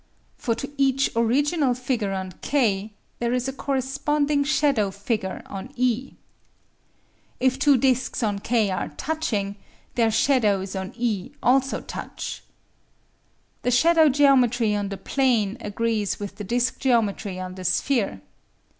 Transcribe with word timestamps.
For 0.35 0.55
to 0.55 0.67
each 0.77 1.11
original 1.15 1.75
figure 1.75 2.11
on 2.11 2.31
K 2.41 2.91
there 3.19 3.33
is 3.33 3.47
a 3.47 3.53
corresponding 3.53 4.43
shadow 4.43 4.89
figure 4.89 5.43
on 5.45 5.71
E. 5.75 6.13
If 7.39 7.59
two 7.59 7.77
discs 7.77 8.23
on 8.23 8.39
K 8.39 8.71
are 8.71 8.89
touching, 8.97 9.57
their 9.93 10.09
shadows 10.09 10.75
on 10.75 10.91
E 10.97 11.33
also 11.43 11.81
touch. 11.81 12.43
The 13.61 13.69
shadow 13.69 14.09
geometry 14.09 14.75
on 14.75 14.89
the 14.89 14.97
plane 14.97 15.55
agrees 15.61 16.19
with 16.19 16.31
the 16.31 16.37
the 16.37 16.45
disc 16.45 16.79
geometry 16.79 17.39
on 17.39 17.53
the 17.53 17.63
sphere. 17.63 18.21